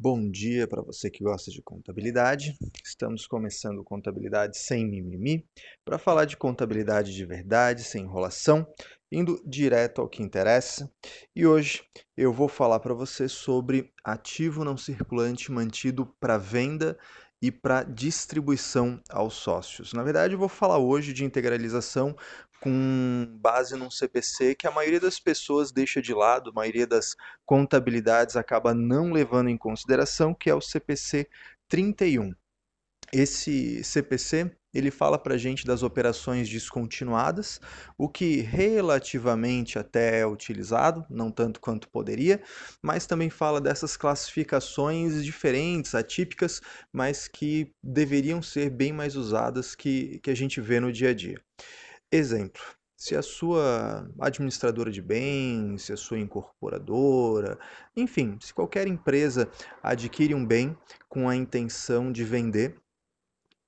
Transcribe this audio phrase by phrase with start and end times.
[0.00, 2.56] Bom dia para você que gosta de contabilidade.
[2.84, 5.44] Estamos começando Contabilidade Sem Mimimi
[5.84, 8.64] para falar de contabilidade de verdade, sem enrolação,
[9.10, 10.88] indo direto ao que interessa.
[11.34, 11.82] E hoje
[12.16, 16.96] eu vou falar para você sobre ativo não circulante mantido para venda
[17.40, 19.92] e para distribuição aos sócios.
[19.92, 22.16] Na verdade, eu vou falar hoje de integralização
[22.60, 27.14] com base num CPC que a maioria das pessoas deixa de lado, a maioria das
[27.46, 31.28] contabilidades acaba não levando em consideração, que é o CPC
[31.68, 32.34] 31.
[33.12, 37.60] Esse CPC ele fala para a gente das operações descontinuadas,
[37.96, 42.42] o que relativamente até é utilizado, não tanto quanto poderia,
[42.82, 46.60] mas também fala dessas classificações diferentes, atípicas,
[46.92, 51.14] mas que deveriam ser bem mais usadas que, que a gente vê no dia a
[51.14, 51.40] dia.
[52.12, 52.62] Exemplo,
[52.96, 57.58] se a sua administradora de bens, se a sua incorporadora,
[57.96, 59.48] enfim, se qualquer empresa
[59.82, 60.76] adquire um bem
[61.08, 62.76] com a intenção de vender,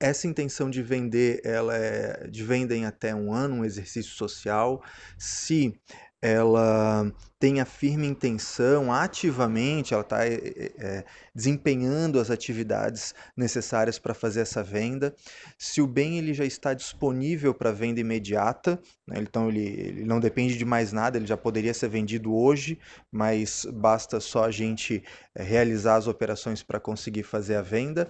[0.00, 4.82] essa intenção de vender, ela é de venda em até um ano, um exercício social.
[5.18, 5.78] Se
[6.22, 13.98] ela tem a firme intenção, ativamente, ela está é, eh, eh, desempenhando as atividades necessárias
[13.98, 15.14] para fazer essa venda.
[15.56, 20.20] Se o bem ele já está disponível para venda imediata, né, então ele, ele, não
[20.20, 22.78] depende de mais nada, ele já poderia ser vendido hoje,
[23.10, 25.02] mas basta só a gente
[25.34, 28.06] é, realizar as operações para conseguir fazer a venda.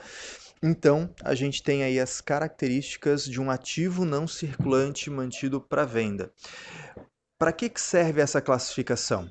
[0.62, 6.30] Então, a gente tem aí as características de um ativo não circulante mantido para venda.
[7.39, 9.31] Para que, que serve essa classificação?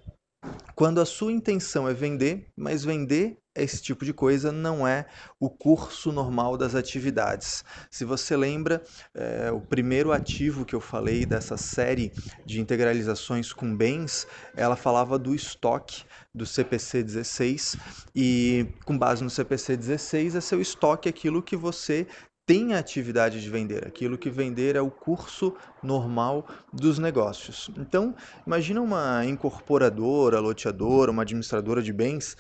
[0.76, 5.06] Quando a sua intenção é vender, mas vender esse tipo de coisa não é
[5.40, 7.64] o curso normal das atividades.
[7.90, 8.82] Se você lembra,
[9.14, 12.12] é, o primeiro ativo que eu falei dessa série
[12.46, 17.78] de integralizações com bens, ela falava do estoque do CPC 16
[18.16, 22.08] e com base no CPC 16 é seu estoque aquilo que você
[22.46, 23.86] tem a atividade de vender.
[23.86, 27.70] Aquilo que vender é o curso normal dos negócios.
[27.78, 32.36] Então, imagina uma incorporadora, loteadora, uma administradora de bens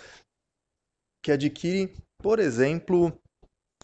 [1.22, 3.13] que adquire, por exemplo,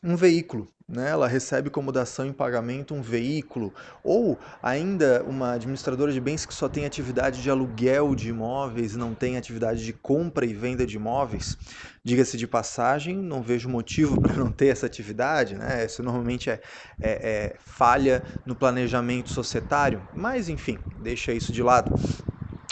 [0.03, 0.68] um veículo.
[0.88, 1.09] Né?
[1.09, 3.73] Ela recebe como dação em pagamento um veículo,
[4.03, 9.16] ou ainda uma administradora de bens que só tem atividade de aluguel de imóveis, não
[9.16, 11.57] tem atividade de compra e venda de imóveis.
[12.03, 15.85] Diga-se de passagem, não vejo motivo para não ter essa atividade, né?
[15.85, 16.62] Isso normalmente é,
[17.02, 21.91] é, é falha no planejamento societário, mas enfim, deixa isso de lado.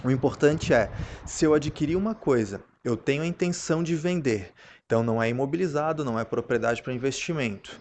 [0.03, 0.91] O importante é,
[1.25, 4.53] se eu adquirir uma coisa, eu tenho a intenção de vender
[4.86, 7.80] então não é imobilizado, não é propriedade para investimento.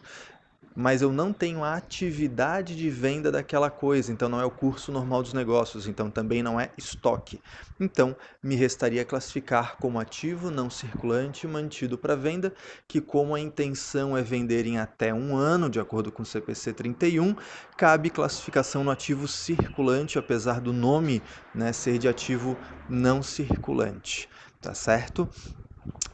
[0.75, 4.91] Mas eu não tenho a atividade de venda daquela coisa, então não é o curso
[4.91, 7.43] normal dos negócios, então também não é estoque.
[7.78, 12.55] Então, me restaria classificar como ativo não circulante mantido para venda,
[12.88, 16.72] que como a intenção é vender em até um ano, de acordo com o CPC
[16.72, 17.34] 31,
[17.77, 21.22] cabe classificação no ativo circulante, apesar do nome
[21.53, 24.28] né, ser de ativo não circulante.
[24.61, 25.28] Tá certo?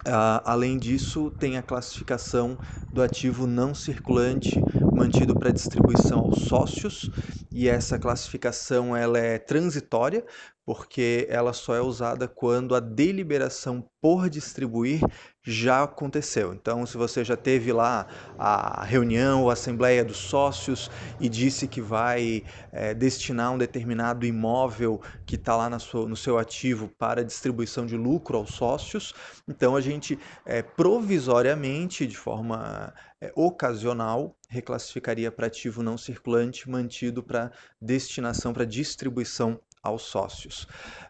[0.08, 2.58] Uh, além disso, tem a classificação
[2.90, 4.64] do ativo não circulante
[4.94, 7.10] mantido para distribuição aos sócios,
[7.52, 10.24] e essa classificação ela é transitória,
[10.68, 15.00] porque ela só é usada quando a deliberação por distribuir
[15.42, 16.52] já aconteceu.
[16.52, 18.06] Então, se você já teve lá
[18.38, 25.00] a reunião, a assembleia dos sócios e disse que vai é, destinar um determinado imóvel
[25.24, 29.14] que está lá no seu ativo para distribuição de lucro aos sócios,
[29.48, 32.92] então a gente é, provisoriamente, de forma
[33.22, 37.50] é, ocasional, reclassificaria para ativo não circulante mantido para
[37.80, 40.66] destinação para distribuição aos sócios.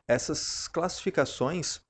[0.06, 1.80] Essas classificações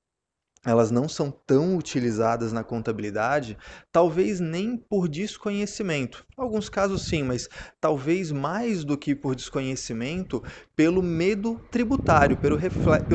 [0.65, 3.57] elas não são tão utilizadas na contabilidade,
[3.91, 6.25] talvez nem por desconhecimento.
[6.37, 7.47] Alguns casos sim, mas
[7.79, 10.43] talvez mais do que por desconhecimento,
[10.75, 12.57] pelo medo tributário, pelo,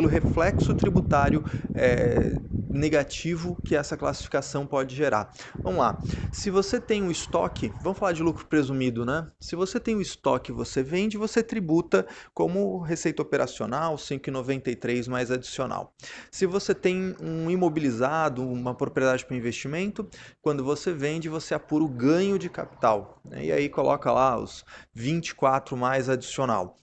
[0.09, 1.45] reflexo, tributário
[1.75, 2.41] é,
[2.75, 5.33] negativo que essa classificação pode gerar.
[5.63, 6.03] Vamos lá.
[6.33, 9.29] Se você tem um estoque, vamos falar de lucro presumido, né?
[9.39, 12.05] Se você tem um estoque, você vende, você tributa
[12.35, 15.95] como receita operacional, 5,93 mais adicional.
[16.31, 20.09] Se você tem um imobilizado, uma propriedade para investimento,
[20.43, 23.21] quando você vende, você apura o ganho de capital.
[23.25, 23.47] Né?
[23.47, 26.77] E aí coloca lá os 24 mais adicional.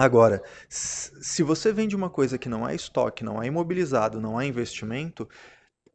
[0.00, 4.46] Agora, se você vende uma coisa que não é estoque, não é imobilizado, não é
[4.46, 5.28] investimento,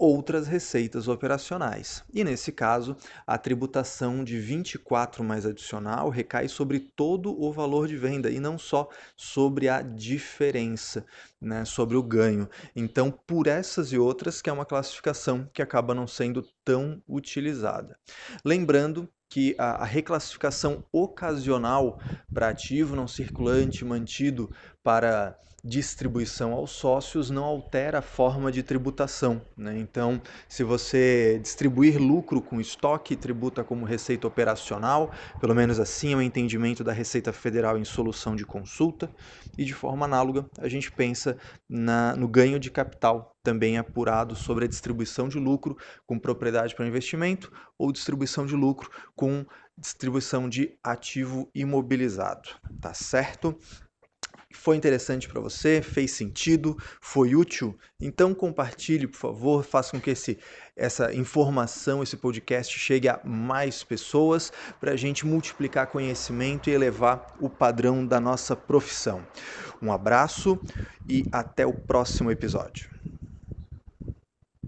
[0.03, 2.03] outras receitas operacionais.
[2.13, 7.95] E nesse caso, a tributação de 24 mais adicional recai sobre todo o valor de
[7.95, 11.05] venda e não só sobre a diferença,
[11.39, 12.49] né, sobre o ganho.
[12.75, 17.97] Então, por essas e outras que é uma classificação que acaba não sendo tão utilizada.
[18.43, 21.97] Lembrando que a, a reclassificação ocasional
[22.33, 24.51] para ativo não circulante mantido
[24.83, 29.41] para distribuição aos sócios não altera a forma de tributação.
[29.55, 29.77] Né?
[29.79, 36.17] Então, se você distribuir lucro com estoque, tributa como receita operacional, pelo menos assim é
[36.17, 39.09] o entendimento da Receita Federal em solução de consulta,
[39.57, 41.37] e de forma análoga, a gente pensa
[41.69, 46.87] na, no ganho de capital, também apurado sobre a distribuição de lucro com propriedade para
[46.87, 49.45] investimento ou distribuição de lucro com
[49.77, 52.49] distribuição de ativo imobilizado.
[52.79, 53.57] Tá certo?
[54.53, 60.11] Foi interessante para você, fez sentido, foi útil, então compartilhe, por favor, faça com que
[60.11, 60.37] esse,
[60.75, 67.35] essa informação, esse podcast chegue a mais pessoas para a gente multiplicar conhecimento e elevar
[67.39, 69.25] o padrão da nossa profissão.
[69.81, 70.59] Um abraço
[71.07, 72.92] e até o próximo episódio.